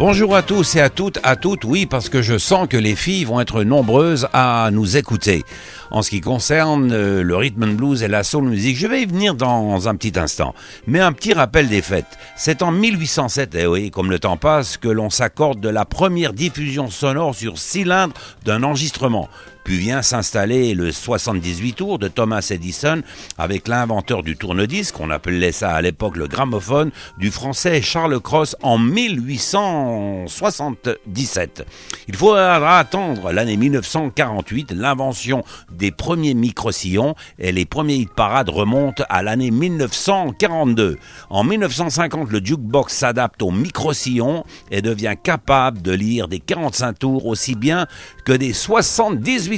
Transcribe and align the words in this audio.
Bonjour 0.00 0.34
à 0.34 0.40
tous 0.40 0.76
et 0.76 0.80
à 0.80 0.88
toutes, 0.88 1.18
à 1.22 1.36
toutes, 1.36 1.64
oui, 1.64 1.84
parce 1.84 2.08
que 2.08 2.22
je 2.22 2.38
sens 2.38 2.66
que 2.66 2.78
les 2.78 2.96
filles 2.96 3.24
vont 3.24 3.38
être 3.38 3.64
nombreuses 3.64 4.28
à 4.32 4.70
nous 4.72 4.96
écouter. 4.96 5.44
En 5.90 6.00
ce 6.00 6.08
qui 6.08 6.22
concerne 6.22 6.90
euh, 6.90 7.22
le 7.22 7.36
rhythm 7.36 7.64
and 7.64 7.74
blues 7.74 8.02
et 8.02 8.08
la 8.08 8.24
soul 8.24 8.44
music, 8.44 8.78
je 8.78 8.86
vais 8.86 9.02
y 9.02 9.04
venir 9.04 9.34
dans 9.34 9.88
un 9.88 9.96
petit 9.96 10.18
instant. 10.18 10.54
Mais 10.86 11.00
un 11.00 11.12
petit 11.12 11.34
rappel 11.34 11.68
des 11.68 11.82
fêtes. 11.82 12.16
C'est 12.34 12.62
en 12.62 12.72
1807, 12.72 13.54
et 13.54 13.58
eh 13.60 13.66
oui, 13.66 13.90
comme 13.90 14.10
le 14.10 14.18
temps 14.18 14.38
passe, 14.38 14.78
que 14.78 14.88
l'on 14.88 15.10
s'accorde 15.10 15.60
de 15.60 15.68
la 15.68 15.84
première 15.84 16.32
diffusion 16.32 16.88
sonore 16.88 17.34
sur 17.34 17.58
cylindre 17.58 18.14
d'un 18.46 18.62
enregistrement. 18.62 19.28
Puis 19.64 19.78
vient 19.78 20.02
s'installer 20.02 20.74
le 20.74 20.92
78 20.92 21.72
tours 21.74 21.98
de 21.98 22.08
Thomas 22.08 22.46
Edison 22.50 23.00
avec 23.38 23.68
l'inventeur 23.68 24.22
du 24.22 24.36
tourne-disque, 24.36 25.00
on 25.00 25.08
appelait 25.10 25.52
ça 25.52 25.72
à 25.72 25.82
l'époque 25.82 26.16
le 26.16 26.28
gramophone, 26.28 26.90
du 27.18 27.30
français 27.30 27.82
Charles 27.82 28.20
Cross 28.20 28.56
en 28.62 28.78
1877. 28.78 31.66
Il 32.08 32.16
faudra 32.16 32.78
attendre 32.78 33.32
l'année 33.32 33.56
1948, 33.56 34.72
l'invention 34.72 35.44
des 35.70 35.90
premiers 35.90 36.34
micro-sillons 36.34 37.14
et 37.38 37.52
les 37.52 37.64
premiers 37.64 37.96
hit 37.96 38.12
parades 38.14 38.50
remontent 38.50 39.04
à 39.08 39.22
l'année 39.22 39.50
1942. 39.50 40.98
En 41.28 41.44
1950, 41.44 42.30
le 42.30 42.40
jukebox 42.44 42.94
s'adapte 42.94 43.42
au 43.42 43.50
micro-sillon 43.50 44.44
et 44.70 44.82
devient 44.82 45.14
capable 45.22 45.82
de 45.82 45.92
lire 45.92 46.28
des 46.28 46.40
45 46.40 46.98
tours 46.98 47.26
aussi 47.26 47.54
bien 47.54 47.86
que 48.24 48.32
des 48.32 48.52
78 48.52 49.49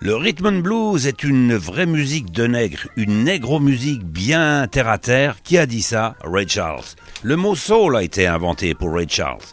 Le 0.00 0.16
rhythm 0.16 0.46
and 0.46 0.60
blues 0.60 1.06
est 1.06 1.22
une 1.22 1.54
vraie 1.54 1.84
musique 1.84 2.32
de 2.32 2.46
nègre, 2.46 2.88
une 2.96 3.24
négro-musique 3.24 4.06
bien 4.06 4.66
terre 4.68 4.88
à 4.88 4.96
terre. 4.96 5.42
Qui 5.42 5.58
a 5.58 5.66
dit 5.66 5.82
ça? 5.82 6.14
Ray 6.24 6.48
Charles. 6.48 6.96
Le 7.22 7.36
mot 7.36 7.54
soul 7.54 7.94
a 7.94 8.02
été 8.02 8.26
inventé 8.26 8.72
pour 8.72 8.94
Ray 8.94 9.06
Charles. 9.06 9.44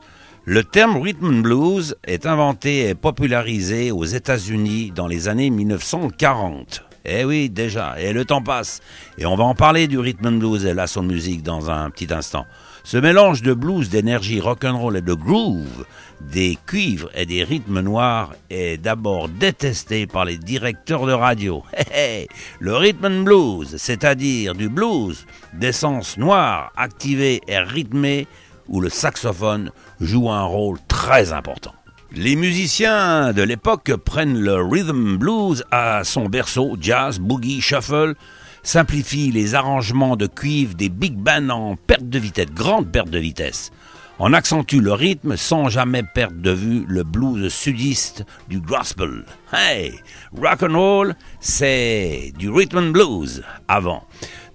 Le 0.45 0.63
terme 0.63 0.95
rhythm 0.95 1.25
and 1.25 1.41
blues 1.41 1.97
est 2.05 2.25
inventé 2.25 2.87
et 2.87 2.95
popularisé 2.95 3.91
aux 3.91 4.05
États-Unis 4.05 4.93
dans 4.95 5.07
les 5.07 5.27
années 5.27 5.49
1940. 5.49 6.85
Eh 7.03 7.25
oui, 7.25 7.49
déjà, 7.49 7.99
et 7.99 8.13
le 8.13 8.23
temps 8.23 8.41
passe. 8.41 8.79
Et 9.17 9.25
on 9.25 9.35
va 9.35 9.43
en 9.43 9.55
parler 9.55 9.87
du 9.87 9.99
rhythm 9.99 10.25
and 10.27 10.37
blues 10.37 10.65
et 10.65 10.73
la 10.73 10.87
soul 10.87 11.05
music 11.05 11.43
dans 11.43 11.69
un 11.69 11.89
petit 11.89 12.13
instant. 12.13 12.45
Ce 12.91 12.97
mélange 12.97 13.43
de 13.43 13.53
blues, 13.53 13.87
d'énergie 13.89 14.39
rock'n'roll 14.39 14.97
et 14.97 15.03
de 15.03 15.13
groove, 15.13 15.85
des 16.21 16.57
cuivres 16.65 17.11
et 17.13 17.27
des 17.27 17.43
rythmes 17.43 17.81
noirs 17.81 18.33
est 18.49 18.81
d'abord 18.81 19.29
détesté 19.29 20.07
par 20.07 20.25
les 20.25 20.39
directeurs 20.39 21.05
de 21.05 21.11
radio. 21.11 21.61
Le 22.59 22.75
rhythm 22.75 23.25
blues, 23.25 23.75
c'est-à-dire 23.77 24.55
du 24.55 24.69
blues 24.69 25.27
d'essence 25.53 26.17
noire 26.17 26.71
activée 26.75 27.41
et 27.47 27.59
rythmée, 27.59 28.25
où 28.67 28.81
le 28.81 28.89
saxophone 28.89 29.69
joue 30.01 30.31
un 30.31 30.45
rôle 30.45 30.79
très 30.87 31.31
important. 31.31 31.75
Les 32.11 32.35
musiciens 32.35 33.33
de 33.33 33.43
l'époque 33.43 33.95
prennent 33.97 34.39
le 34.39 34.55
rhythm 34.63 35.15
blues 35.15 35.63
à 35.69 36.03
son 36.03 36.27
berceau, 36.27 36.75
jazz, 36.81 37.19
boogie, 37.19 37.61
shuffle, 37.61 38.15
simplifient 38.69 39.31
les 39.31 39.55
arrangements 39.55 40.15
de 40.15 40.27
cuivre 40.27 40.75
des 40.75 40.89
big 40.89 41.15
bands 41.15 41.49
en 41.49 41.75
perte 41.75 42.07
de 42.07 42.19
vitesse, 42.19 42.51
grande 42.53 42.91
perte 42.91 43.09
de 43.09 43.17
vitesse. 43.17 43.71
On 44.19 44.31
accentue 44.31 44.79
le 44.79 44.93
rythme 44.93 45.37
sans 45.37 45.69
jamais 45.69 46.03
perdre 46.03 46.39
de 46.39 46.51
vue 46.51 46.85
le 46.87 47.03
blues 47.03 47.51
sudiste 47.51 48.25
du 48.47 48.59
gospel. 48.59 49.25
Hey, 49.51 49.95
rock 50.39 50.61
and 50.61 50.77
roll, 50.77 51.15
c'est 51.39 52.31
du 52.37 52.51
rhythm 52.51 52.77
and 52.77 52.91
blues 52.91 53.41
avant. 53.67 54.03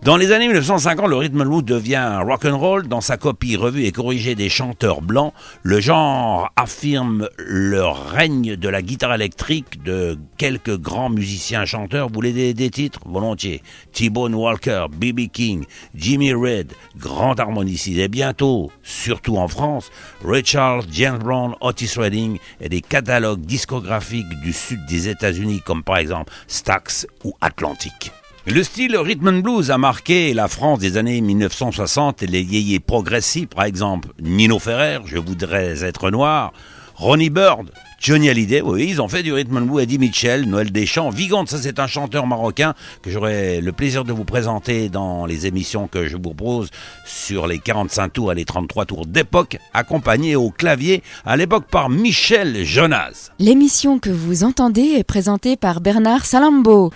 Dans 0.04 0.18
les 0.18 0.32
années 0.32 0.48
1950, 0.48 1.08
le 1.08 1.16
rhythm 1.16 1.40
and 1.40 1.46
blues 1.46 1.64
devient 1.64 2.20
rock 2.22 2.44
and 2.44 2.58
roll. 2.58 2.86
Dans 2.86 3.00
sa 3.00 3.16
copie 3.16 3.56
revue 3.56 3.86
et 3.86 3.90
corrigée 3.90 4.34
des 4.34 4.50
chanteurs 4.50 5.00
blancs, 5.00 5.32
le 5.62 5.80
genre 5.80 6.52
affirme 6.56 7.30
le 7.38 7.86
règne 7.86 8.54
de 8.56 8.68
la 8.68 8.82
guitare 8.82 9.14
électrique 9.14 9.82
de 9.82 10.18
quelques 10.36 10.76
grands 10.76 11.08
musiciens 11.08 11.64
chanteurs. 11.64 12.08
Vous 12.08 12.14
voulez 12.16 12.52
des, 12.52 12.68
titres? 12.68 13.00
Volontiers. 13.06 13.62
T-Bone 13.94 14.34
Walker, 14.34 14.88
B.B. 14.92 15.30
King, 15.32 15.64
Jimmy 15.94 16.34
Reed, 16.34 16.74
grand 16.98 17.40
harmoniciste. 17.40 17.98
Et 17.98 18.08
bientôt, 18.08 18.70
surtout 18.82 19.38
en 19.38 19.48
France, 19.48 19.90
Ray 20.22 20.44
Charles, 20.44 20.84
James 20.92 21.16
Brown, 21.16 21.54
Otis 21.62 21.94
Redding 21.96 22.36
et 22.60 22.68
des 22.68 22.82
catalogues 22.82 23.40
discographiques 23.40 24.38
du 24.42 24.52
sud 24.52 24.84
des 24.84 25.08
États-Unis 25.08 25.62
comme 25.64 25.82
par 25.82 25.96
exemple 25.96 26.30
Stax 26.46 27.06
ou 27.24 27.32
Atlantic. 27.40 28.12
Le 28.46 28.62
style 28.62 28.94
rhythm 28.98 29.28
and 29.28 29.38
blues 29.38 29.70
a 29.70 29.78
marqué 29.78 30.34
la 30.34 30.48
France 30.48 30.78
des 30.78 30.98
années 30.98 31.22
1960 31.22 32.22
et 32.22 32.26
les 32.26 32.42
yéyés 32.42 32.78
progressifs, 32.78 33.48
par 33.48 33.64
exemple 33.64 34.10
Nino 34.20 34.58
Ferrer, 34.58 34.98
Je 35.06 35.16
voudrais 35.16 35.82
être 35.82 36.10
noir, 36.10 36.52
Ronnie 36.94 37.30
Bird, 37.30 37.70
Johnny 37.98 38.28
Hallyday, 38.28 38.60
oui, 38.60 38.86
ils 38.90 39.00
ont 39.00 39.08
fait 39.08 39.22
du 39.22 39.32
rhythm 39.32 39.56
and 39.56 39.62
blues, 39.62 39.82
Eddie 39.82 39.98
Mitchell, 39.98 40.46
Noël 40.46 40.70
Deschamps, 40.70 41.08
Vigante, 41.08 41.48
ça 41.48 41.56
c'est 41.56 41.78
un 41.78 41.86
chanteur 41.86 42.26
marocain 42.26 42.74
que 43.00 43.10
j'aurai 43.10 43.62
le 43.62 43.72
plaisir 43.72 44.04
de 44.04 44.12
vous 44.12 44.24
présenter 44.24 44.90
dans 44.90 45.24
les 45.24 45.46
émissions 45.46 45.88
que 45.88 46.06
je 46.06 46.16
vous 46.16 46.34
propose 46.34 46.68
sur 47.06 47.46
les 47.46 47.58
45 47.58 48.12
tours 48.12 48.32
et 48.32 48.34
les 48.34 48.44
33 48.44 48.84
tours 48.84 49.06
d'époque, 49.06 49.56
accompagné 49.72 50.36
au 50.36 50.50
clavier 50.50 51.02
à 51.24 51.38
l'époque 51.38 51.64
par 51.70 51.88
Michel 51.88 52.62
Jonas. 52.62 53.30
L'émission 53.38 53.98
que 53.98 54.10
vous 54.10 54.44
entendez 54.44 54.82
est 54.98 55.04
présentée 55.04 55.56
par 55.56 55.80
Bernard 55.80 56.26
Salambo. 56.26 56.92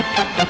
Música 0.00 0.49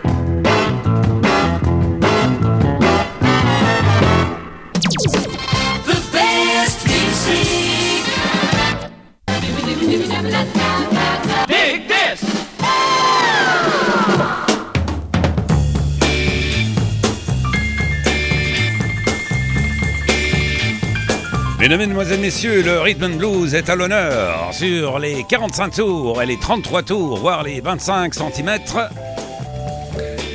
Mesdames, 21.61 21.77
Mesdemoiselles, 21.77 22.19
Messieurs, 22.19 22.63
le 22.63 22.79
Rhythm 22.79 23.03
and 23.03 23.17
Blues 23.17 23.53
est 23.53 23.69
à 23.69 23.75
l'honneur 23.75 24.51
sur 24.51 24.97
les 24.97 25.23
45 25.29 25.75
tours 25.75 26.19
et 26.19 26.25
les 26.25 26.39
33 26.39 26.81
tours, 26.81 27.19
voire 27.19 27.43
les 27.43 27.61
25 27.61 28.15
cm. 28.15 28.57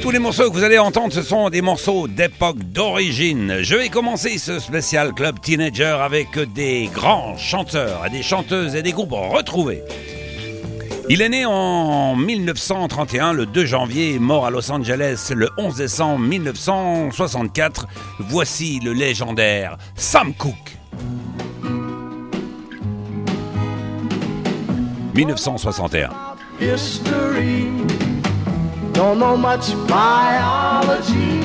Tous 0.03 0.13
les 0.13 0.21
morceaux 0.21 0.49
que 0.49 0.57
vous 0.57 0.63
allez 0.63 0.79
entendre, 0.79 1.13
ce 1.13 1.23
sont 1.23 1.51
des 1.51 1.63
morceaux 1.63 2.07
d'époque 2.07 2.59
d'origine. 2.59 3.57
Je 3.63 3.75
vais 3.75 3.89
commencer 3.89 4.39
ce 4.39 4.61
spécial 4.61 5.15
club 5.15 5.41
teenager 5.41 5.97
avec 6.01 6.39
des 6.55 6.89
grands 6.95 7.37
chanteurs, 7.37 8.05
des 8.09 8.23
chanteuses 8.23 8.77
et 8.77 8.83
des 8.83 8.93
groupes 8.93 9.11
retrouvés. 9.11 9.83
Il 11.09 11.23
est 11.23 11.29
né 11.29 11.45
en 11.45 12.15
1931, 12.15 13.33
le 13.33 13.47
2 13.47 13.67
janvier, 13.67 14.15
et 14.15 14.21
mort 14.21 14.47
à 14.47 14.51
Los 14.51 14.71
Angeles 14.71 15.33
le 15.35 15.49
11 15.59 15.75
décembre 15.75 16.21
1964. 16.21 17.89
Voici 18.21 18.79
le 18.79 18.93
légendaire 18.93 19.77
Sam 19.97 20.33
Cooke. 20.33 20.76
1961. 25.17 26.37
history. 26.59 27.73
Don't 28.93 29.19
know 29.19 29.35
much 29.35 29.73
biology. 29.89 31.41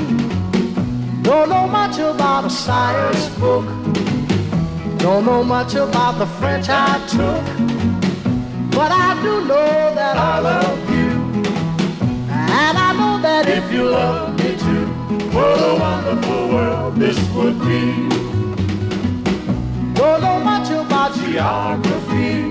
Don't 1.21 1.47
know 1.47 1.67
much 1.67 1.97
about 1.97 2.43
a 2.43 2.49
science 2.49 3.29
book. 3.39 3.65
Don't 4.97 5.25
know 5.25 5.41
much 5.41 5.75
about 5.75 6.19
the 6.19 6.25
French 6.25 6.67
I 6.67 6.99
took. 7.07 7.45
But 8.71 8.91
I 8.91 9.17
do 9.23 9.45
know 9.45 9.95
that 9.95 10.17
I 10.17 10.39
love 10.39 10.89
you. 10.89 11.11
And 12.29 12.77
I 12.77 12.91
know 12.91 13.21
that 13.21 13.47
if 13.47 13.71
you 13.71 13.89
love 13.89 14.37
me 14.37 14.57
too, 14.57 14.85
what 15.31 15.57
a 15.57 15.79
wonderful 15.79 16.49
world 16.49 16.95
this 16.97 17.17
would 17.35 17.57
be. 17.61 18.09
Don't 19.93 20.21
know 20.21 20.39
much 20.43 20.69
about 20.71 21.15
geography. 21.15 22.50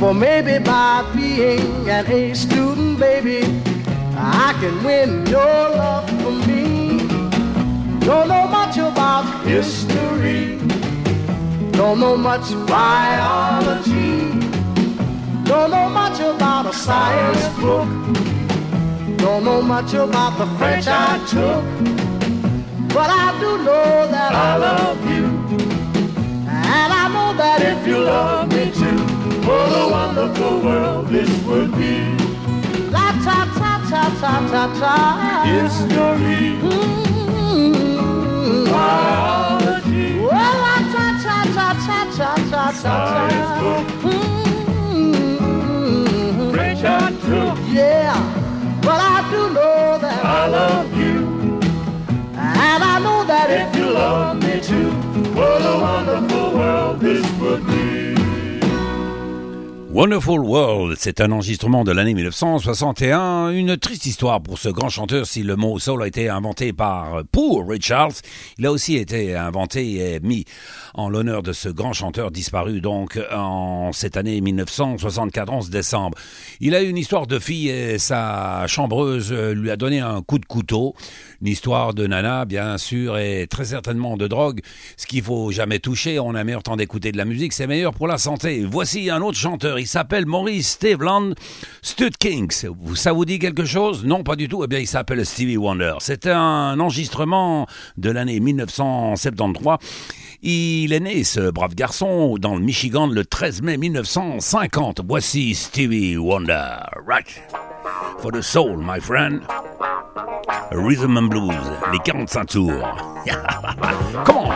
For 0.00 0.14
maybe 0.14 0.58
by 0.64 1.04
being 1.14 1.90
an 1.90 2.06
A 2.10 2.32
student, 2.34 2.98
baby, 2.98 3.42
I 4.16 4.56
can 4.58 4.82
win 4.82 5.26
your 5.26 5.44
love 5.44 6.08
for 6.22 6.32
me. 6.48 7.06
Don't 8.00 8.28
know 8.28 8.46
much 8.48 8.78
about 8.78 9.44
history, 9.44 10.56
don't 11.72 12.00
know 12.00 12.16
much 12.16 12.48
biology, 12.66 14.30
don't 15.44 15.70
know 15.70 15.90
much 15.90 16.18
about 16.18 16.64
a 16.64 16.72
science 16.72 17.46
book, 17.58 17.86
don't 19.18 19.44
know 19.44 19.60
much 19.60 19.92
about 19.92 20.38
the 20.38 20.46
French 20.56 20.86
I 20.88 21.18
took. 21.28 21.62
But 22.88 23.10
I 23.10 23.38
do 23.38 23.58
know 23.58 24.08
that 24.10 24.32
I 24.32 24.56
love 24.56 25.04
you, 25.10 25.26
and 26.48 26.90
I 26.90 27.06
know 27.12 27.36
that 27.36 27.60
if 27.60 27.86
you 27.86 27.98
love 27.98 28.48
me 28.48 28.70
too. 28.72 29.19
What 29.46 29.72
a 29.72 29.88
wonderful 29.90 30.60
world 30.60 31.08
this 31.08 31.30
would 31.44 31.70
be. 31.76 31.94
La 32.90 33.06
ta 33.24 33.38
ta 33.58 33.72
ta 33.90 34.02
ta 34.20 34.34
ta 34.52 34.64
ta. 34.80 34.96
History. 35.44 36.44
Mm-hmm. 36.60 37.90
Biology. 38.72 40.08
Well, 40.20 40.54
la 40.64 40.76
ta 40.94 41.06
ta 41.24 41.36
ta 41.56 41.68
ta 41.86 41.98
ta 42.16 42.30
ta 42.50 42.64
ta 42.70 42.70
Science 42.72 43.52
book. 43.60 43.86
Mm-hmm. 44.04 44.29
Wonderful 59.92 60.38
World, 60.44 60.96
c'est 61.00 61.20
un 61.20 61.32
enregistrement 61.32 61.82
de 61.82 61.90
l'année 61.90 62.14
1961. 62.14 63.50
Une 63.50 63.76
triste 63.76 64.06
histoire 64.06 64.40
pour 64.40 64.56
ce 64.56 64.68
grand 64.68 64.88
chanteur 64.88 65.26
si 65.26 65.42
le 65.42 65.56
mot 65.56 65.80
soul 65.80 66.04
a 66.04 66.06
été 66.06 66.28
inventé 66.28 66.72
par 66.72 67.24
pour 67.32 67.68
Ray 67.68 67.80
Charles. 67.82 68.12
Il 68.56 68.66
a 68.66 68.70
aussi 68.70 68.94
été 68.96 69.34
inventé 69.34 70.14
et 70.14 70.20
mis 70.20 70.44
en 70.94 71.08
l'honneur 71.08 71.42
de 71.42 71.52
ce 71.52 71.68
grand 71.68 71.92
chanteur 71.92 72.30
disparu 72.30 72.80
donc 72.80 73.18
en 73.32 73.92
cette 73.92 74.16
année 74.16 74.40
1964, 74.40 75.52
11 75.52 75.70
décembre. 75.70 76.16
Il 76.60 76.74
a 76.74 76.82
eu 76.82 76.88
une 76.88 76.96
histoire 76.98 77.26
de 77.26 77.38
fille 77.38 77.68
et 77.68 77.98
sa 77.98 78.66
chambreuse 78.66 79.32
lui 79.32 79.70
a 79.70 79.76
donné 79.76 80.00
un 80.00 80.22
coup 80.22 80.38
de 80.38 80.46
couteau. 80.46 80.94
Une 81.40 81.48
histoire 81.48 81.94
de 81.94 82.06
nana, 82.06 82.44
bien 82.44 82.76
sûr, 82.78 83.16
et 83.18 83.46
très 83.48 83.64
certainement 83.66 84.16
de 84.16 84.26
drogue. 84.26 84.60
Ce 84.96 85.06
qu'il 85.06 85.22
faut 85.22 85.50
jamais 85.50 85.78
toucher, 85.78 86.18
on 86.18 86.34
a 86.34 86.44
meilleur 86.44 86.62
temps 86.62 86.76
d'écouter 86.76 87.12
de 87.12 87.16
la 87.16 87.24
musique, 87.24 87.52
c'est 87.52 87.66
meilleur 87.66 87.94
pour 87.94 88.08
la 88.08 88.18
santé. 88.18 88.64
Voici 88.64 89.08
un 89.10 89.22
autre 89.22 89.38
chanteur, 89.38 89.78
il 89.78 89.86
s'appelle 89.86 90.26
Maurice 90.26 90.70
Steveland 90.72 91.32
Stud 91.82 92.16
Kings. 92.18 92.66
Vous- 92.78 92.96
Ça 92.96 93.12
vous 93.12 93.24
dit 93.24 93.38
quelque 93.38 93.64
chose? 93.64 94.04
Non, 94.04 94.22
pas 94.22 94.36
du 94.36 94.48
tout. 94.48 94.62
Eh 94.64 94.66
bien, 94.66 94.78
il 94.80 94.86
s'appelle 94.86 95.24
Stevie 95.24 95.56
Wonder. 95.56 95.94
C'est 96.00 96.26
un 96.26 96.78
enregistrement 96.78 97.66
de 97.96 98.10
l'année 98.10 98.40
1973. 98.40 99.78
Il 100.42 100.94
est 100.94 101.00
né, 101.00 101.22
ce 101.22 101.50
brave 101.50 101.74
garçon, 101.74 102.36
dans 102.38 102.54
le 102.54 102.60
Michigan 102.60 103.06
le 103.06 103.26
13 103.26 103.60
mai 103.60 103.76
1950. 103.76 105.02
Voici 105.06 105.54
Stevie 105.54 106.16
Wonder. 106.16 106.78
Right. 107.06 107.42
For 108.20 108.32
the 108.32 108.40
soul, 108.40 108.78
my 108.78 108.98
friend. 109.00 109.42
Rhythm 110.72 111.18
and 111.18 111.28
Blues, 111.28 111.52
les 111.92 111.98
45 111.98 112.46
tours. 112.46 112.72
Comment 114.24 114.54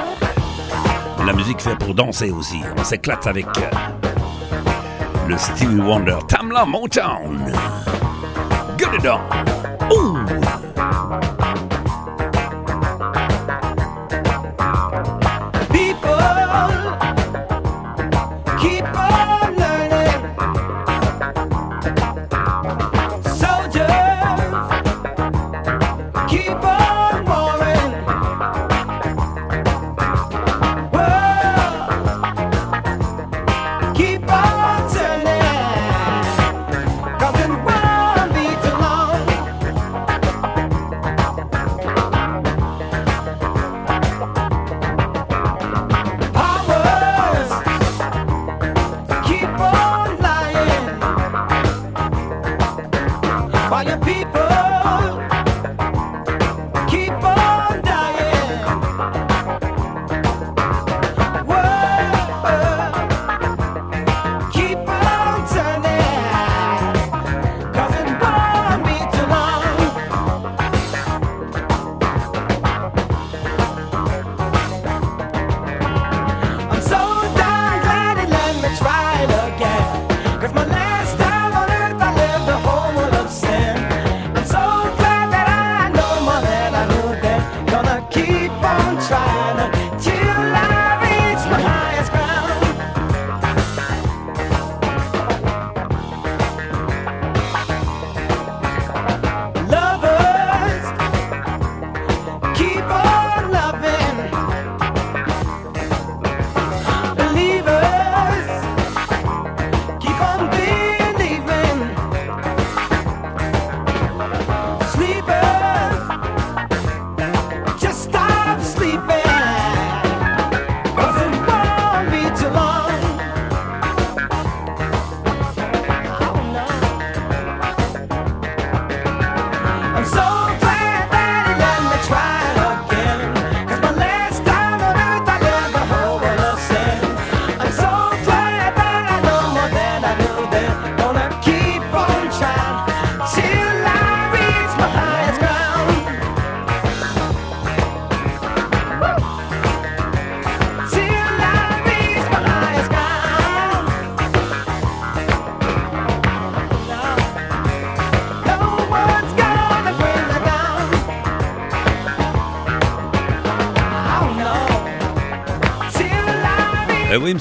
La 1.26 1.34
musique 1.34 1.60
fait 1.60 1.76
pour 1.76 1.94
danser 1.94 2.30
aussi. 2.30 2.60
On 2.78 2.84
s'éclate 2.84 3.26
avec 3.26 3.46
le 5.28 5.36
Stevie 5.36 5.82
Wonder. 5.82 6.16
Tamla 6.28 6.64
Motown. 6.64 7.52
Get 8.78 8.94
it 8.94 9.06
on. 9.06 9.20
Ouh. 9.90 10.43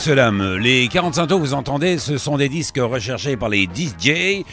Les 0.05 0.89
45 0.89 1.27
tours, 1.27 1.39
vous 1.39 1.53
entendez, 1.53 1.97
ce 1.97 2.17
sont 2.17 2.35
des 2.35 2.49
disques 2.49 2.77
recherchés 2.77 3.37
par 3.37 3.47
les 3.47 3.63
DJ. 3.63 4.43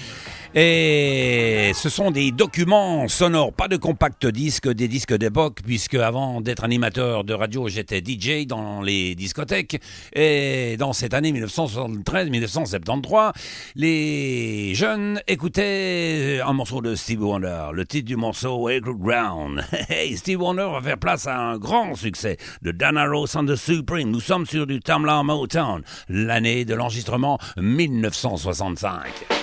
Et 0.52 1.71
ce 1.75 1.88
sont 1.88 2.11
des 2.11 2.33
documents 2.33 3.07
sonores, 3.07 3.52
pas 3.52 3.69
de 3.69 3.76
compact 3.76 4.26
disques, 4.26 4.69
des 4.69 4.88
disques 4.88 5.14
d'époque, 5.14 5.61
puisque 5.64 5.95
avant 5.95 6.40
d'être 6.40 6.64
animateur 6.64 7.23
de 7.23 7.35
radio, 7.35 7.69
j'étais 7.69 8.02
DJ 8.04 8.49
dans 8.49 8.83
les 8.83 9.14
discothèques. 9.14 9.80
Et 10.12 10.76
dans 10.76 10.92
cette 10.92 11.14
année 11.14 11.30
1973-1973, 11.30 13.30
les 13.76 14.75
jeunes 14.75 15.21
écoutaient 15.28 16.40
un 16.45 16.52
morceau 16.52 16.80
de 16.80 16.97
Steve 16.97 17.23
Wonder. 17.23 17.69
Le 17.73 17.87
titre 17.87 18.07
du 18.07 18.16
morceau 18.16 18.69
est 18.69 18.80
Ground. 18.80 19.64
Hey, 19.88 20.16
Steve 20.16 20.40
Wonder 20.40 20.69
va 20.73 20.83
faire 20.83 20.99
place 20.99 21.28
à 21.28 21.38
un 21.38 21.59
grand 21.59 21.95
succès 21.95 22.38
de 22.62 22.73
Dana 22.73 23.07
Rose 23.07 23.37
and 23.37 23.47
the 23.47 23.54
Supreme. 23.54 24.11
Nous 24.11 24.21
sommes 24.21 24.47
sur 24.47 24.66
du 24.66 24.80
Tamla 24.80 25.23
Motown, 25.23 25.83
l'année 26.09 26.64
de 26.64 26.75
l'enregistrement 26.75 27.38
1965. 27.57 29.39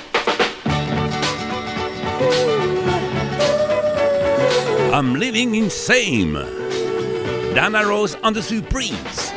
I'm 4.97 5.13
living 5.13 5.53
in 5.53 5.69
same. 5.69 6.33
Dana 7.53 7.85
Rose 7.85 8.15
on 8.23 8.33
the 8.33 8.41
Supremes. 8.41 9.31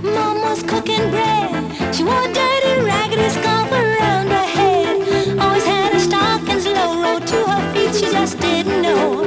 Mama's 0.00 0.62
cooking 0.62 1.10
bread. 1.10 1.50
She 1.92 2.04
wore 2.04 2.22
a 2.22 2.32
dirty, 2.32 2.82
raggedy 2.86 3.28
scarf 3.30 3.72
around 3.72 4.28
her 4.28 4.46
head. 4.58 5.36
Always 5.40 5.64
had 5.64 5.92
her 5.94 5.98
stockings 5.98 6.66
low, 6.66 7.02
rolled 7.02 7.26
to 7.26 7.44
her 7.50 7.74
feet. 7.74 7.96
She 7.96 8.12
just 8.12 8.38
didn't 8.38 8.80
know. 8.80 9.24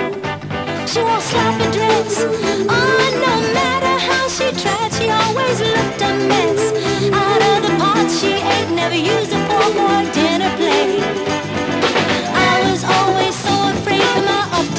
She 0.88 1.02
wore 1.04 1.20
sloppy 1.20 1.70
dress. 1.76 2.24
Oh, 2.72 3.04
no 3.28 3.36
matter 3.52 3.96
how 4.08 4.30
she 4.30 4.48
tried, 4.64 4.94
she 4.94 5.10
always 5.10 5.60
looked 5.60 6.02
a 6.02 6.14
mess. 6.32 6.72
Out 7.12 7.42
of 7.52 7.68
the 7.68 7.76
pot 7.78 8.10
she 8.10 8.32
ate, 8.32 8.72
never 8.74 8.96
used 8.96 9.34
a 9.34 9.40
fork 9.50 9.76
or 9.76 10.27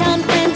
my 0.01 0.05
uptown 0.07 0.48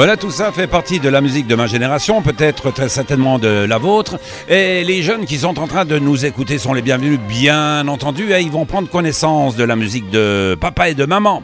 Voilà, 0.00 0.16
tout 0.16 0.30
ça 0.30 0.50
fait 0.50 0.66
partie 0.66 0.98
de 0.98 1.10
la 1.10 1.20
musique 1.20 1.46
de 1.46 1.54
ma 1.54 1.66
génération, 1.66 2.22
peut-être 2.22 2.70
très 2.70 2.88
certainement 2.88 3.38
de 3.38 3.66
la 3.68 3.76
vôtre. 3.76 4.18
Et 4.48 4.82
les 4.82 5.02
jeunes 5.02 5.26
qui 5.26 5.36
sont 5.36 5.58
en 5.58 5.66
train 5.66 5.84
de 5.84 5.98
nous 5.98 6.24
écouter 6.24 6.56
sont 6.56 6.72
les 6.72 6.80
bienvenus, 6.80 7.20
bien 7.20 7.86
entendu, 7.86 8.32
et 8.32 8.40
ils 8.40 8.50
vont 8.50 8.64
prendre 8.64 8.88
connaissance 8.88 9.56
de 9.56 9.64
la 9.64 9.76
musique 9.76 10.08
de 10.08 10.56
papa 10.58 10.88
et 10.88 10.94
de 10.94 11.04
maman. 11.04 11.42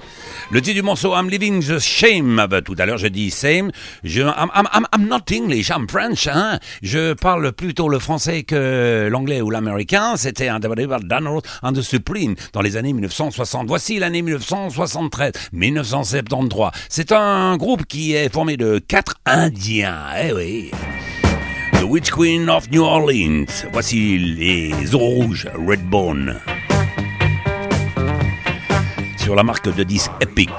Le 0.53 0.63
titre 0.63 0.77
du 0.77 0.83
morceau 0.83 1.13
I'm 1.17 1.29
Living 1.29 1.61
the 1.61 1.81
Shame. 1.81 2.39
Ah 2.39 2.47
ben, 2.47 2.63
tout 2.63 2.77
à 2.79 2.87
l'heure, 2.87 2.99
je 2.99 3.09
dis 3.09 3.31
same. 3.33 3.73
Je, 4.05 4.23
I'm, 4.23 4.49
I'm, 4.55 4.87
I'm- 4.93 5.07
not 5.09 5.23
English, 5.33 5.71
I'm 5.71 5.89
French. 5.89 6.29
Hein. 6.29 6.61
Je 6.83 7.15
parle 7.15 7.51
plutôt 7.53 7.89
le 7.89 7.99
français 7.99 8.45
que 8.45 9.09
l'anglais 9.11 9.41
ou 9.41 9.51
l'américain. 9.51 10.17
C'était 10.17 10.47
un 10.49 10.61
Donald 10.61 11.43
and 11.63 11.73
the 11.73 11.83
Supreme 11.83 12.37
dans 12.53 12.63
les 12.63 12.77
années 12.77 12.93
1960. 12.93 13.67
Voici 13.67 13.99
l'année 13.99 14.23
1973, 14.23 15.33
1973. 15.53 16.71
C'est 16.89 17.11
un 17.11 17.57
groupe 17.57 17.85
qui 17.85 18.15
est 18.15 18.33
formé 18.33 18.57
de 18.57 18.79
quatre 18.79 19.15
Indiens. 19.27 19.99
Eh 20.23 20.33
oui. 20.33 20.71
The 21.73 21.83
Witch 21.83 22.11
Queen 22.13 22.49
of 22.49 22.71
New 22.71 22.83
Orleans. 22.85 23.47
Voici 23.73 24.17
les 24.17 24.95
os 24.95 25.03
rouges, 25.03 25.49
Redbone. 25.67 26.37
Sur 29.27 29.35
la 29.35 29.43
marque 29.43 29.75
de 29.75 29.83
disque 29.83 30.13
Epic. 30.21 30.53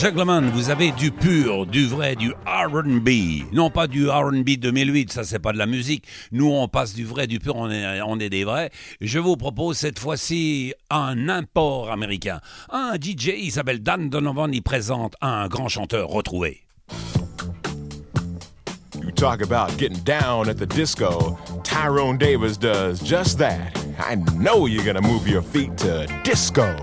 Gentlemen, 0.00 0.48
vous 0.54 0.70
avez 0.70 0.92
du 0.92 1.10
pur, 1.10 1.66
du 1.66 1.86
vrai, 1.86 2.16
du 2.16 2.32
R&B. 2.46 3.44
Non 3.52 3.68
pas 3.68 3.86
du 3.86 4.08
R&B 4.08 4.56
2008, 4.58 5.12
ça 5.12 5.24
c'est 5.24 5.38
pas 5.38 5.52
de 5.52 5.58
la 5.58 5.66
musique. 5.66 6.06
Nous 6.32 6.50
on 6.50 6.68
passe 6.68 6.94
du 6.94 7.04
vrai, 7.04 7.26
du 7.26 7.38
pur, 7.38 7.56
on 7.56 7.68
est, 7.70 8.30
des 8.30 8.44
vrais. 8.44 8.70
Je 9.02 9.18
vous 9.18 9.36
propose 9.36 9.76
cette 9.76 9.98
fois-ci 9.98 10.72
un 10.88 11.28
import 11.28 11.90
américain. 11.90 12.40
Un 12.70 12.94
DJ, 12.94 13.32
il 13.36 13.52
s'appelle 13.52 13.82
Dan 13.82 14.08
Donovan, 14.08 14.54
il 14.54 14.62
présente 14.62 15.16
un 15.20 15.48
grand 15.48 15.68
chanteur 15.68 16.08
retrouvé. 16.08 16.62
You 19.02 19.10
talk 19.14 19.42
about 19.42 19.76
getting 19.76 20.02
down 20.04 20.48
at 20.48 20.54
the 20.54 20.66
disco. 20.66 21.38
Tyrone 21.62 22.16
Davis 22.16 22.56
does 22.56 23.02
just 23.02 23.38
that. 23.38 23.76
I 23.98 24.16
know 24.38 24.66
you're 24.66 24.84
gonna 24.84 25.06
move 25.06 25.28
your 25.28 25.42
feet 25.42 25.76
to 25.78 26.06
disco. 26.24 26.74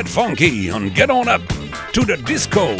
Get 0.00 0.08
funky 0.08 0.68
and 0.70 0.94
get 0.94 1.10
on 1.10 1.28
up 1.28 1.42
to 1.92 2.00
the 2.06 2.16
disco. 2.16 2.74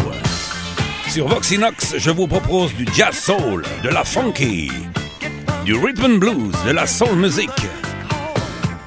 Sur 1.06 1.28
Voxinox, 1.28 1.98
je 1.98 2.10
vous 2.10 2.26
propose 2.26 2.72
du 2.72 2.86
jazz 2.94 3.14
soul, 3.14 3.62
de 3.82 3.90
la 3.90 4.04
funky, 4.04 4.70
du 5.66 5.74
rhythm 5.74 6.04
and 6.06 6.18
blues, 6.18 6.54
de 6.64 6.70
la 6.72 6.86
soul 6.86 7.16
music. 7.16 7.50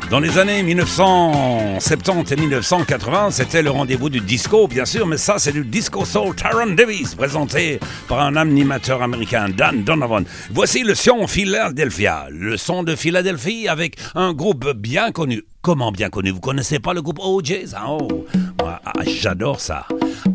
Dans 0.10 0.20
les 0.20 0.38
années 0.38 0.62
1970 0.64 2.32
et 2.32 2.36
1980, 2.36 3.32
c'était 3.32 3.64
le 3.64 3.72
rendez-vous 3.72 4.10
du 4.10 4.20
disco, 4.20 4.68
bien 4.68 4.86
sûr, 4.86 5.08
mais 5.08 5.18
ça, 5.18 5.40
c'est 5.40 5.52
du 5.52 5.64
disco 5.64 6.06
soul 6.06 6.36
Taron 6.36 6.74
Davis, 6.76 7.16
présenté 7.16 7.80
par 8.08 8.20
un 8.20 8.36
animateur 8.36 9.02
américain, 9.02 9.50
Dan 9.50 9.84
Donovan. 9.84 10.26
Voici 10.52 10.84
le 10.84 10.94
son 10.94 11.26
Philadelphia, 11.28 12.28
le 12.30 12.58
son 12.58 12.84
de 12.84 12.96
Philadelphie 12.96 13.68
avec 13.68 13.98
un 14.14 14.34
groupe 14.34 14.74
bien 14.76 15.12
connu. 15.12 15.44
Comment 15.62 15.92
bien 15.92 16.10
connu? 16.10 16.32
Vous 16.32 16.42
connaissez 16.42 16.80
pas 16.80 16.94
le 16.94 17.02
groupe 17.02 17.20
OJ's 17.20 17.74
hein? 17.74 17.86
Oh, 17.88 18.26
moi, 18.60 18.82
ah, 18.86 18.92
j'adore 19.06 19.60
ça. 19.60 19.88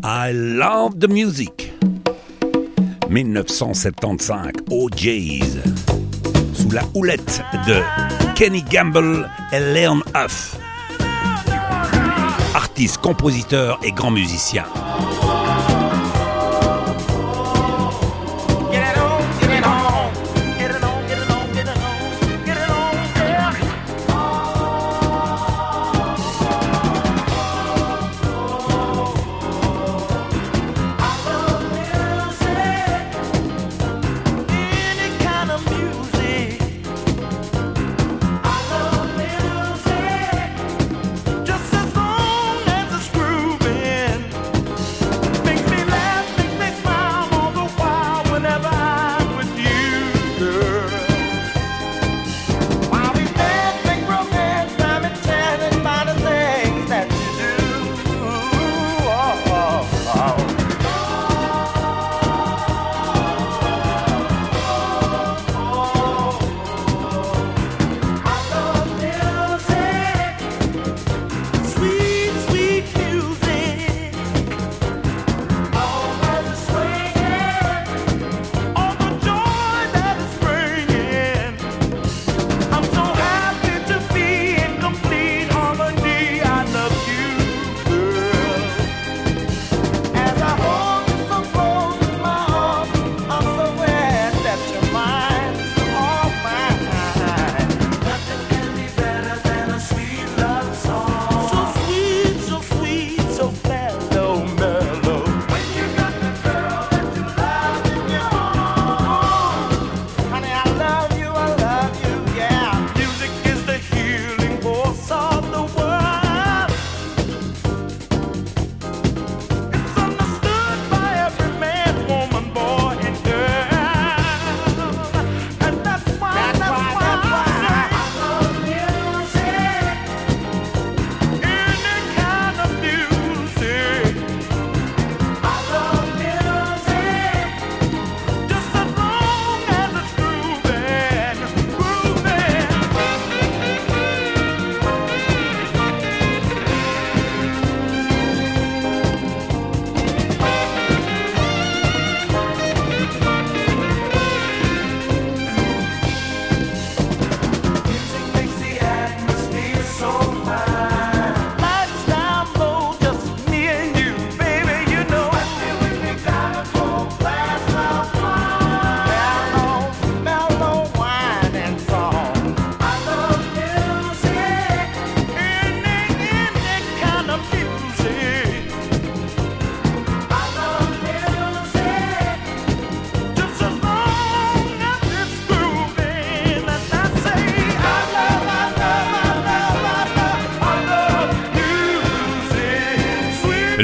I 0.03 0.31
love 0.33 0.97
the 0.99 1.09
music. 1.09 1.71
1975, 3.09 4.51
OJ's 4.69 5.88
sous 6.59 6.71
la 6.71 6.81
houlette 6.93 7.41
de 7.67 7.81
Kenny 8.35 8.63
Gamble 8.63 9.29
et 9.51 9.59
Leon 9.59 10.01
Huff. 10.15 10.57
Artiste, 12.53 12.97
compositeur 12.97 13.79
et 13.83 13.91
grand 13.91 14.11
musicien. 14.11 14.65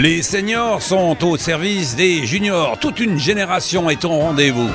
Les 0.05 0.21
seniors 0.21 0.83
sont 0.83 1.17
au 1.25 1.35
service 1.35 1.95
des 1.95 2.27
juniors. 2.27 2.77
Toute 2.77 2.99
une 2.99 3.17
génération 3.17 3.89
est 3.89 4.05
au 4.05 4.09
rendez-vous. 4.09 4.69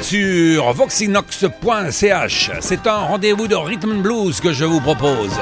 Sur 0.00 0.72
voxinox.ch, 0.72 2.50
c'est 2.58 2.88
un 2.88 2.96
rendez-vous 2.96 3.46
de 3.46 3.54
rhythm 3.54 4.02
blues 4.02 4.40
que 4.40 4.52
je 4.52 4.64
vous 4.64 4.80
propose. 4.80 5.38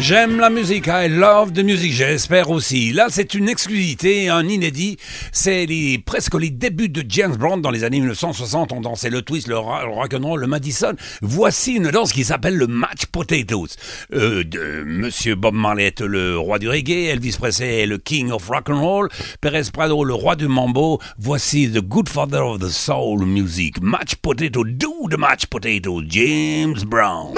J'aime 0.00 0.40
la 0.40 0.48
musique, 0.50 0.86
I 0.88 1.08
love 1.08 1.52
the 1.52 1.58
music, 1.62 1.92
j'espère 1.92 2.48
aussi. 2.50 2.90
Là, 2.92 3.06
c'est 3.10 3.34
une 3.34 3.48
exclusivité, 3.50 4.28
un 4.30 4.48
inédit. 4.48 4.96
C'est 5.30 5.66
les, 5.66 5.98
presque 5.98 6.34
les 6.34 6.48
débuts 6.50 6.88
de 6.88 7.04
James 7.06 7.36
Brown 7.36 7.60
dans 7.60 7.70
les 7.70 7.84
années 7.84 7.98
1960. 8.00 8.72
On 8.72 8.80
dansait 8.80 9.10
le 9.10 9.20
twist, 9.22 9.46
le, 9.46 9.58
ra- 9.58 9.84
le 9.84 9.90
rock'n'roll, 9.92 10.40
le 10.40 10.46
Madison. 10.46 10.94
Voici 11.20 11.74
une 11.74 11.90
danse 11.90 12.12
qui 12.12 12.24
s'appelle 12.24 12.56
le 12.56 12.66
Match 12.66 13.06
Potatoes. 13.12 13.68
Euh, 14.14 14.42
Monsieur 14.86 15.34
Bob 15.34 15.54
Marley 15.54 15.92
le 16.00 16.38
roi 16.38 16.58
du 16.58 16.68
reggae, 16.68 17.10
Elvis 17.10 17.36
Presley 17.38 17.84
le 17.86 17.98
king 17.98 18.30
of 18.30 18.48
rock'n'roll, 18.48 19.08
Perez 19.40 19.70
Prado 19.72 20.02
le 20.02 20.14
roi 20.14 20.34
du 20.34 20.48
mambo. 20.48 20.98
Voici 21.18 21.68
the 21.70 21.80
good 21.82 22.08
father 22.08 22.40
of 22.42 22.58
the 22.60 22.70
soul 22.70 23.18
music. 23.26 23.80
Match 23.82 24.16
Potato, 24.16 24.64
do 24.64 25.08
the 25.10 25.18
Match 25.18 25.46
Potato, 25.46 26.00
James 26.02 26.84
Brown. 26.84 27.34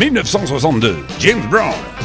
1962, 0.00 1.04
James 1.18 1.46
Brown. 1.50 1.99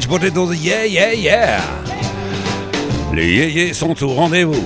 Yeah. 0.00 0.08
Potatoes, 0.08 0.54
yeah, 0.54 0.86
yeah, 0.86 1.14
yeah. 1.14 1.60
Les 3.14 3.34
yéyés 3.34 3.72
sont 3.72 4.02
au 4.02 4.08
rendez-vous. 4.08 4.64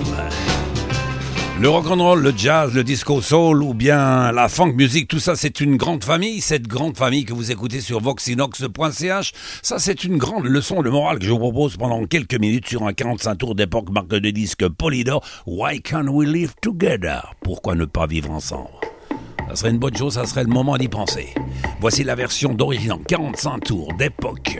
Le 1.60 1.68
rock'n'roll, 1.68 2.20
le 2.20 2.32
jazz, 2.36 2.74
le 2.74 2.82
disco 2.82 3.20
soul 3.20 3.62
ou 3.62 3.72
bien 3.72 4.32
la 4.32 4.48
funk 4.48 4.72
music, 4.72 5.06
tout 5.06 5.20
ça 5.20 5.36
c'est 5.36 5.60
une 5.60 5.76
grande 5.76 6.02
famille. 6.02 6.40
Cette 6.40 6.66
grande 6.66 6.96
famille 6.96 7.24
que 7.24 7.32
vous 7.32 7.52
écoutez 7.52 7.80
sur 7.80 8.00
voxinox.ch, 8.00 9.32
ça 9.62 9.78
c'est 9.78 10.02
une 10.02 10.16
grande 10.16 10.46
leçon 10.46 10.82
de 10.82 10.90
morale 10.90 11.20
que 11.20 11.24
je 11.24 11.30
vous 11.30 11.38
propose 11.38 11.76
pendant 11.76 12.04
quelques 12.06 12.38
minutes 12.38 12.68
sur 12.68 12.84
un 12.84 12.92
45 12.92 13.36
tours 13.36 13.54
d'époque 13.54 13.90
marque 13.90 14.08
de 14.08 14.30
disque 14.30 14.68
Polydor. 14.68 15.24
Why 15.46 15.80
can't 15.80 16.08
we 16.08 16.28
live 16.28 16.54
together? 16.60 17.32
Pourquoi 17.44 17.76
ne 17.76 17.84
pas 17.84 18.06
vivre 18.06 18.32
ensemble? 18.32 18.70
Ça 19.48 19.54
serait 19.56 19.70
une 19.70 19.78
bonne 19.78 19.96
chose, 19.96 20.14
ça 20.14 20.26
serait 20.26 20.44
le 20.44 20.50
moment 20.50 20.76
d'y 20.76 20.88
penser. 20.88 21.28
Voici 21.80 22.02
la 22.02 22.16
version 22.16 22.54
d'origine 22.54 22.92
en 22.92 22.98
45 22.98 23.60
tours 23.60 23.92
d'époque 23.94 24.58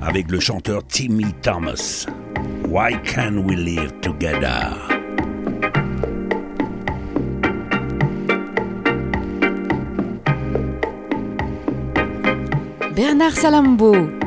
avec 0.00 0.30
le 0.30 0.40
chanteur 0.40 0.86
Timmy 0.86 1.32
Thomas. 1.42 2.06
Why 2.68 3.00
can't 3.04 3.44
we 3.44 3.56
live 3.56 3.92
together? 4.00 4.76
Bernard 12.94 13.34
Salambo. 13.36 14.25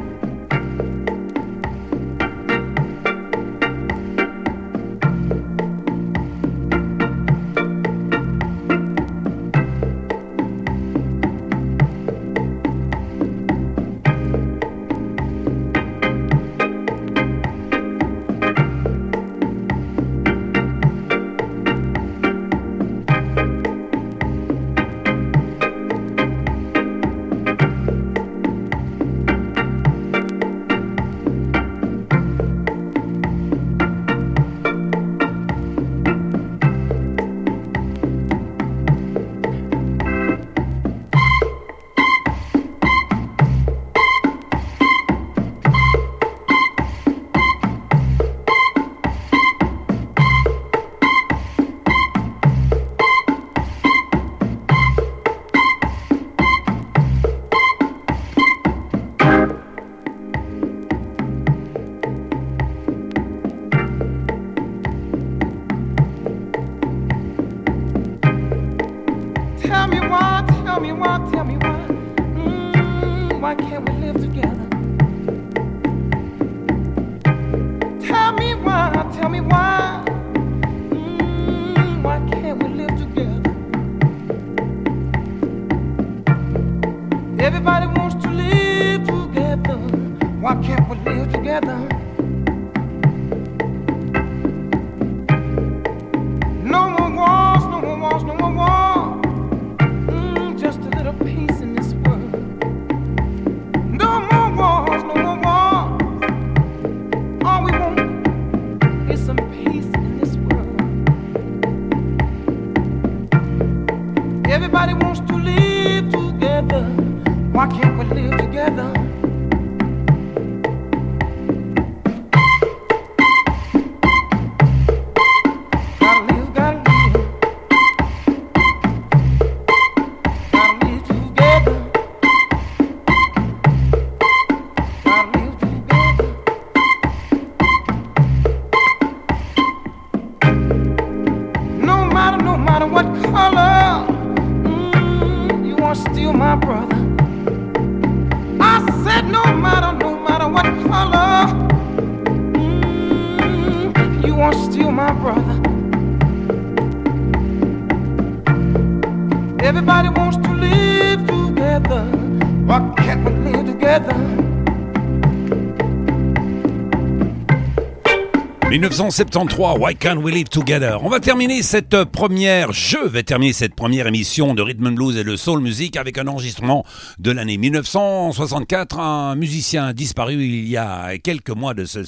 1973, 169.09 169.79
Why 169.79 169.95
Can't 169.95 170.17
We 170.17 170.31
Live 170.31 170.49
Together? 170.49 170.99
On 171.01 171.09
va 171.09 171.19
terminer 171.19 171.63
cette 171.63 172.03
première, 172.03 172.71
je 172.73 172.99
vais 173.07 173.23
terminer 173.23 173.53
cette 173.53 173.73
première 173.73 174.05
émission 174.05 174.53
de 174.53 174.61
Rhythm 174.61 174.85
and 174.85 174.91
Blues 174.91 175.17
et 175.17 175.23
de 175.23 175.35
Soul 175.35 175.61
Music 175.61 175.97
avec 175.97 176.19
un 176.19 176.27
enregistrement 176.27 176.85
de 177.17 177.31
l'année 177.31 177.57
1964, 177.57 178.99
un 178.99 179.35
musicien 179.35 179.93
disparu 179.93 180.35
il 180.35 180.67
y 180.67 180.77
a 180.77 181.17
quelques 181.17 181.49
mois 181.49 181.73
de, 181.73 181.85
ce, 181.85 182.01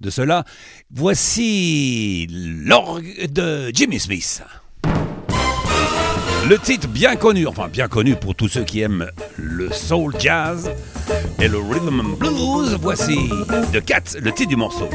de 0.00 0.08
cela. 0.08 0.44
Voici 0.94 2.28
l'orgue 2.30 3.26
de 3.28 3.72
Jimmy 3.74 3.98
Smith. 3.98 4.44
Le 6.48 6.58
titre 6.58 6.86
bien 6.86 7.16
connu, 7.16 7.48
enfin 7.48 7.66
bien 7.66 7.88
connu 7.88 8.14
pour 8.14 8.36
tous 8.36 8.46
ceux 8.46 8.62
qui 8.62 8.82
aiment 8.82 9.10
le 9.36 9.72
soul 9.72 10.14
jazz 10.16 10.70
et 11.40 11.48
le 11.48 11.58
rhythm 11.58 11.98
and 11.98 12.16
blues, 12.18 12.78
voici 12.80 13.18
The 13.72 13.84
Cat, 13.84 14.20
le 14.22 14.30
titre 14.30 14.50
du 14.50 14.56
morceau. 14.56 14.88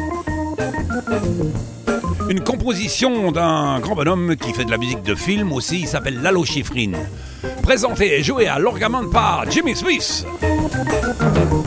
Une 2.30 2.42
composition 2.42 3.32
d'un 3.32 3.80
grand 3.80 3.96
bonhomme 3.96 4.36
qui 4.36 4.54
fait 4.54 4.66
de 4.66 4.72
la 4.72 4.78
musique 4.78 5.04
de 5.04 5.16
film 5.16 5.52
aussi, 5.52 5.86
s'appelle 5.86 6.22
Lalo 6.22 6.46
Schifrin. 6.46 6.92
Présenté 7.62 8.20
et 8.20 8.24
joué 8.24 8.48
à 8.48 8.60
l'orgamon 8.60 9.10
par 9.10 9.50
Jimmy 9.50 9.76
Smith. 9.76 10.26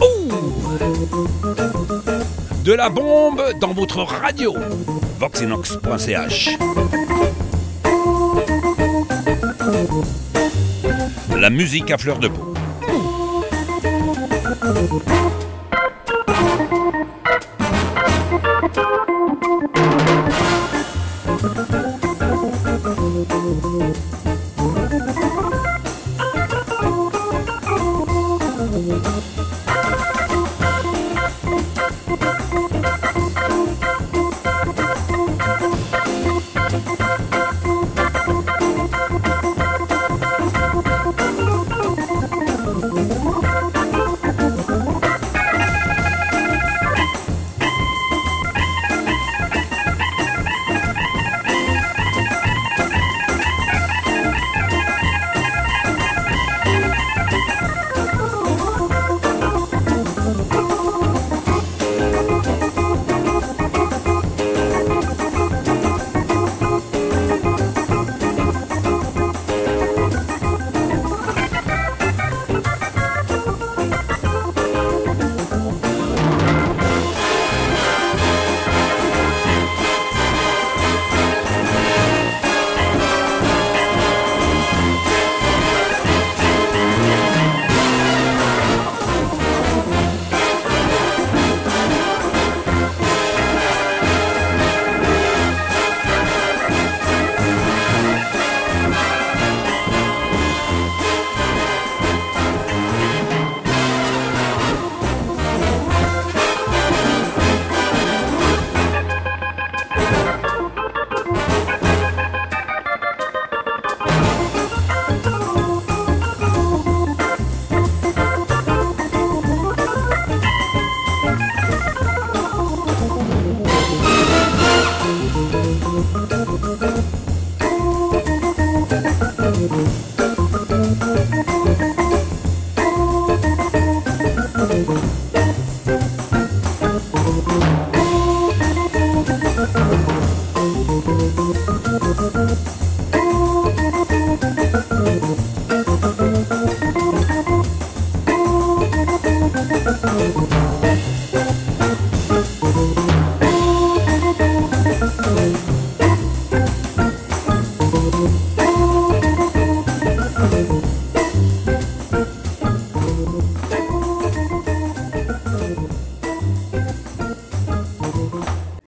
Ouh 0.00 0.24
de 2.64 2.72
la 2.72 2.88
bombe 2.88 3.42
dans 3.60 3.74
votre 3.74 3.98
radio. 3.98 4.54
Voxinox.ch 5.18 6.56
La 11.36 11.50
musique 11.50 11.90
à 11.90 11.98
fleur 11.98 12.18
de 12.18 12.28
peau. 12.28 12.54